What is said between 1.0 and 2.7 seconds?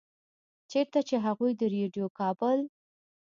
چې هغوي د ريډيؤ کابل